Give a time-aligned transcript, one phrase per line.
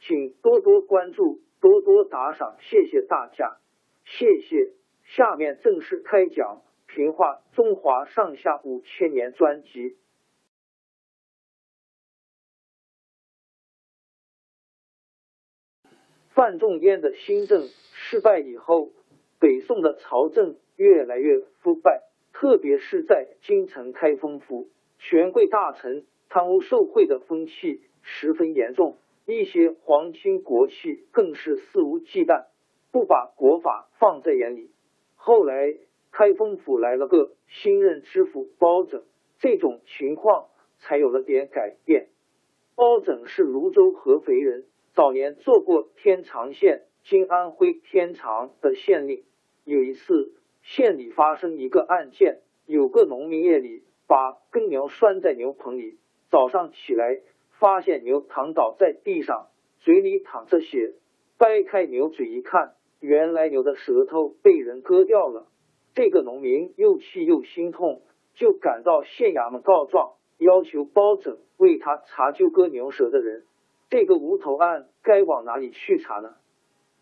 [0.00, 3.58] 请多多关注，多多打赏，谢谢大家，
[4.04, 4.72] 谢谢。
[5.04, 6.62] 下面正式开讲
[6.94, 9.96] 《评话中华上下五千年》专辑。
[16.32, 18.92] 范仲淹的新政失败以后，
[19.38, 28.96] 北宋的朝政越来越腐败，特别是在京城开封府，权贵大臣贪污受贿的风气十分严重。
[29.26, 32.46] 一些皇亲国戚更是肆无忌惮，
[32.90, 34.70] 不把国法放在眼里。
[35.14, 35.76] 后来
[36.10, 39.04] 开封府来了个新任知府包拯，
[39.38, 42.08] 这种情况才有了点改变。
[42.74, 44.64] 包拯是泸州合肥人，
[44.94, 49.22] 早年做过天长县（今安徽天长）的县令。
[49.64, 55.98] 有一次县里发生一个案件，有个农民夜里把耕牛拴在牛棚里，
[56.30, 57.20] 早上起来。
[57.60, 59.48] 发现牛躺倒在地上，
[59.80, 60.94] 嘴里淌着血。
[61.38, 65.46] 掰开牛嘴一看，原来牛的舌头被人割掉了。
[65.94, 68.02] 这个农民又气又心痛，
[68.34, 73.44] 就赶到县衙门告状，要求包拯为他查究割牛舌的人。
[73.90, 76.36] 这个无头案该往哪里去查呢？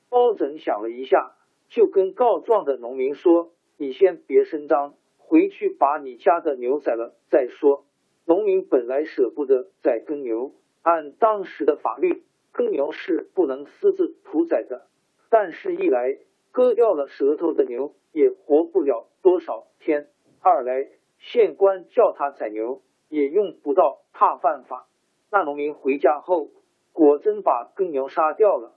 [0.09, 1.37] 包拯想了一下，
[1.69, 7.85] 就跟告状的农民说：“你先别声张，回去把你家的牛宰了再说。”
[8.29, 10.53] 农民本来舍不得宰耕牛，
[10.83, 14.87] 按当时的法律，耕牛是不能私自屠宰的。
[15.31, 16.19] 但是，一来
[16.53, 20.09] 割掉了舌头的牛也活不了多少天；
[20.43, 24.89] 二来县官叫他宰牛也用不到，怕犯法。
[25.31, 26.51] 那农民回家后，
[26.93, 28.75] 果真把耕牛杀掉了。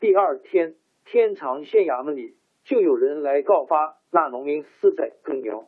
[0.00, 0.74] 第二天，
[1.06, 5.64] 天长县衙门里就有人来告发那农民私宰耕牛。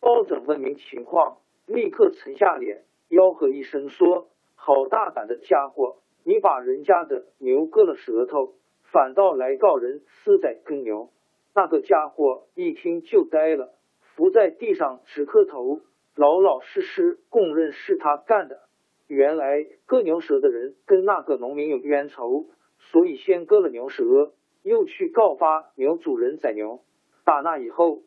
[0.00, 1.36] 包拯问明情况。
[1.66, 5.96] 立刻沉下脸，吆喝一声说：“好大胆的家伙！
[6.24, 8.54] 你把人家的牛割了舌头，
[8.84, 11.10] 反倒来告人私宰耕牛。”
[11.54, 15.80] 那个家伙一听就呆了，伏在地上直磕头，
[16.14, 18.60] 老老实实供认是他干的。
[19.08, 22.46] 原来割牛舌的人跟那个农民有冤仇，
[22.78, 26.80] 所以先割了牛舌，又去告发牛主人宰牛。
[27.24, 28.02] 打那以后，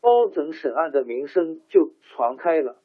[0.00, 2.76] 包拯审案的名声就传开了。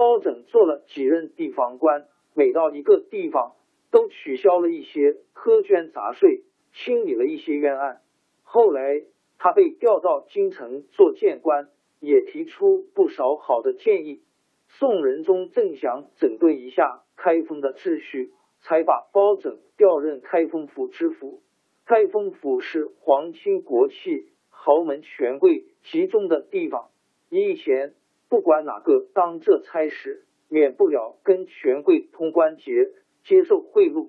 [0.00, 3.52] 包拯做了几任地方官，每到一个地方，
[3.90, 8.00] 都取消了一些苛捐杂税，清理了一些冤案。
[8.42, 9.02] 后来
[9.36, 11.68] 他被调到京城做谏官，
[12.00, 14.22] 也提出不少好的建议。
[14.68, 18.32] 宋仁宗正想整顿一下开封的秩序，
[18.62, 21.42] 才把包拯调任开封府知府。
[21.84, 26.88] 开封府是皇亲国戚、豪门权贵集中的地方，
[27.28, 27.92] 以前。
[28.30, 32.92] 不管哪个当这差事，免不了跟权贵通关节，
[33.24, 34.08] 接受贿赂。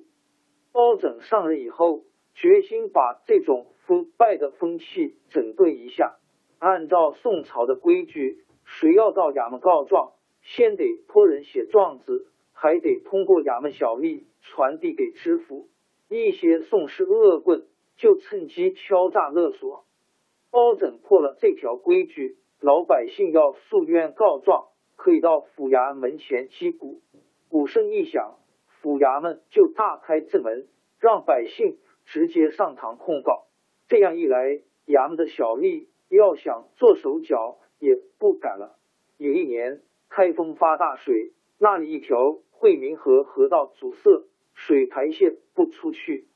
[0.71, 2.03] 包拯上任以后，
[2.35, 6.19] 决心把这种腐败的风气整顿一下。
[6.59, 10.13] 按照宋朝的规矩，谁要到衙门告状，
[10.44, 15.67] 先得托人写状子，还得通过衙门小吏传递给知府。
[16.09, 17.65] 一些宋氏恶棍
[17.95, 19.83] 就趁机敲诈勒索。
[20.51, 22.38] 包拯破了这条规矩。
[22.61, 27.01] 老百姓要诉冤告状，可以到府衙门前击鼓，
[27.49, 28.37] 鼓声一响，
[28.67, 30.67] 府衙门就大开正门，
[30.99, 33.47] 让百姓直接上堂控告。
[33.87, 38.77] 这样一来，衙门的小吏要想做手脚也不敢了。
[39.17, 46.27] 有一年开封发大水，那里一条惠民河河道阻塞，水排泄不出去。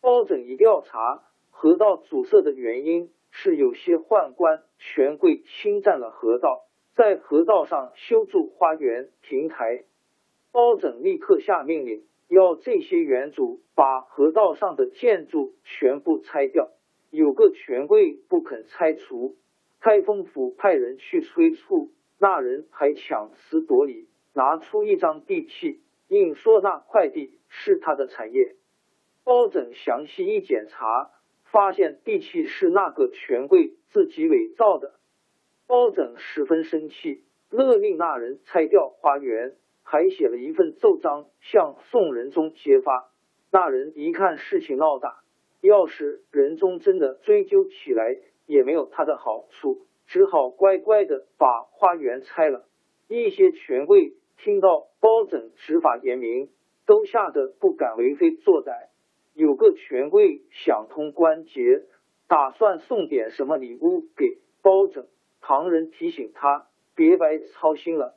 [0.00, 9.84] 包拯一调查，河道阻塞的原因是有些宦官权贵侵占了河道，在河道上修筑花园亭台。
[10.52, 16.70] 包拯立刻下命令，要这些园主把河道上的建筑全部拆掉。
[17.10, 19.36] 有个权贵不肯拆除，
[19.80, 28.56] 开封府派人去催促，那人还强词夺理，拿出一张地契，硬说那块地是他的产业。
[29.24, 31.10] 包拯详细一检查，
[31.56, 34.92] 发现地契是那个权贵自己伪造的。
[35.66, 43.10] 包拯十分生气，勒令那人拆掉花园，还写了一份奏章向宋仁宗揭发。
[43.50, 45.22] 那人一看事情闹大，
[45.62, 52.66] 要是仁宗真的追究起来，也没有他的好处，只好乖乖的把花园拆了。
[53.08, 56.50] 一些权贵听到包拯执法严明，
[56.84, 58.90] 都吓得不敢为非作歹。
[59.36, 61.82] 有个权贵想通关节，
[62.26, 65.06] 打算送点什么礼物给包拯。
[65.42, 68.16] 旁人提醒他别白操心了。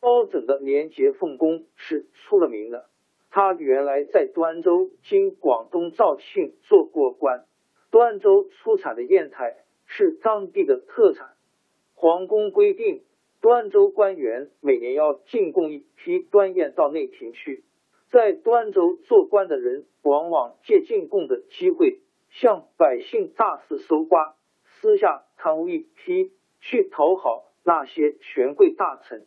[0.00, 2.86] 包拯的廉洁奉公是出了名的。
[3.30, 7.44] 他原来在端州经广东肇庆做过官。
[7.92, 9.54] 端州出产的砚台
[9.84, 11.28] 是当地的特产。
[11.94, 13.04] 皇宫规定，
[13.40, 17.62] 端州官员每年要进贡一批端砚到内廷去。
[18.10, 22.00] 在端州做官的人，往往借进贡的机会，
[22.30, 26.30] 向百姓大肆搜刮，私下贪污一批，
[26.60, 29.26] 去讨好那些权贵大臣。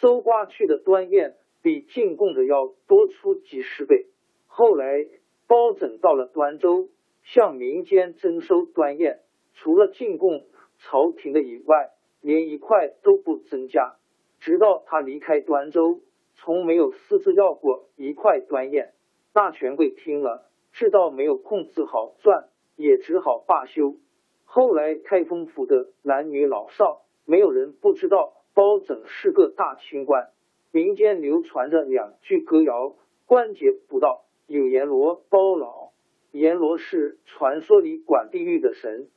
[0.00, 4.06] 搜刮去的端砚比进贡的要多出几十倍。
[4.46, 5.06] 后来
[5.48, 6.88] 包拯到了端州，
[7.24, 9.18] 向民间征收端砚，
[9.54, 10.44] 除了进贡
[10.78, 11.90] 朝廷的以外，
[12.20, 13.96] 连一块都不增加。
[14.38, 16.00] 直到他离开端州。
[16.44, 18.90] 从没有私自要过一块端砚，
[19.32, 23.94] 大权贵听了，知道没有控制好赚，也只好罢休。
[24.44, 30.30] 后来开封府的男女老少，没有人不知道包拯是个大清官。
[30.72, 35.92] 民间流传着两句歌谣：关节不到，有阎罗包老。
[36.32, 39.08] 阎罗是传说里管地狱的神，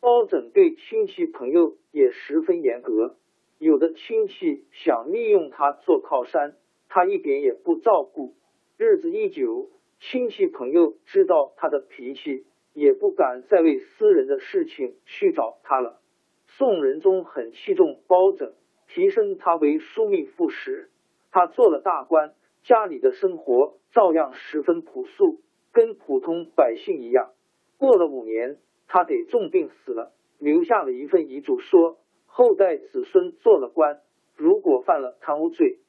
[0.00, 3.16] 包拯对亲戚朋友也十分严格。
[3.62, 6.56] 有的亲戚想利用他做靠山，
[6.88, 8.34] 他一点也不照顾。
[8.76, 9.70] 日子一久，
[10.00, 12.44] 亲戚朋友知道他的脾气，
[12.74, 16.00] 也不敢再为私人的事情去找他了。
[16.48, 18.52] 宋仁宗很器重包拯，
[18.88, 20.90] 提升他为枢密副使。
[21.30, 25.38] 他做了大官，家里的生活照样十分朴素，
[25.72, 27.30] 跟普通百姓一样。
[27.78, 30.10] 过了五年，他得重病死了，
[30.40, 31.98] 留下了一份遗嘱，说。
[32.34, 34.00] 后代子孙做了官，
[34.36, 35.80] 如果犯了贪污罪，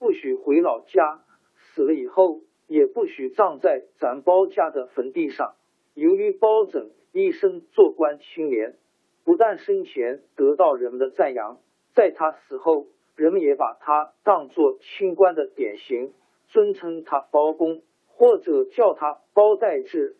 [0.00, 1.22] 不许回老家，
[1.54, 5.54] 死了以后也不许葬在咱包家的坟地上。
[5.94, 8.74] 由于包拯一生做官清廉，
[9.22, 11.60] 不但生前得到人们的赞扬，
[11.94, 16.12] 在他死后，人们也把他当作清官的典型，
[16.48, 20.16] 尊称他包公，或者叫他包代志。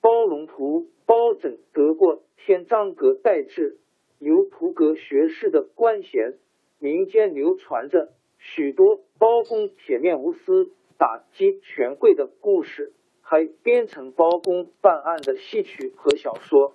[0.00, 3.78] 包龙图包拯得过天章阁代志。
[4.18, 6.34] 由图阁学士的官衔，
[6.78, 8.08] 民间流传着
[8.38, 16.74] 许多包公铁面无私、打击权贵的故事，还编成包公办案的戏曲和小说。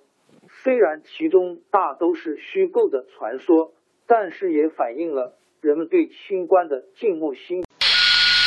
[0.62, 3.72] 虽然其中大都是虚构的传说，
[4.06, 7.64] 但是也反映了人们对清官的敬慕心。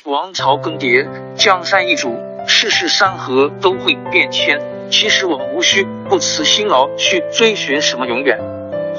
[0.05, 2.15] 王朝更迭，江山易主，
[2.47, 4.59] 世事山河都会变迁。
[4.89, 8.56] 其实我们无需不辞辛劳去追寻什么永远。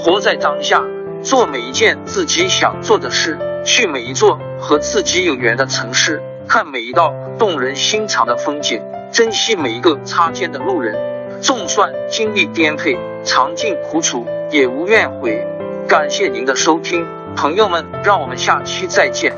[0.08, 0.82] 活在当下，
[1.22, 8.80] 做每一件自己想做的事，去每一座和自己有缘的城市，看每一道动人心肠的风景，
[9.12, 10.96] 珍惜每一个擦肩的路人。
[11.42, 15.46] 纵算经历颠沛，尝尽苦楚，也无怨悔。
[15.86, 19.34] 感谢您的收听，朋友们，让我们下期再见。